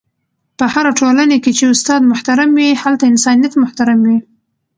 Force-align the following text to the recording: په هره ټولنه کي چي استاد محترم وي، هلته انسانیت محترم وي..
په 0.57 0.65
هره 0.73 0.91
ټولنه 0.99 1.35
کي 1.43 1.51
چي 1.57 1.63
استاد 1.73 2.01
محترم 2.11 2.49
وي، 2.57 2.69
هلته 2.83 3.03
انسانیت 3.11 3.53
محترم 3.63 3.99
وي.. 4.07 4.17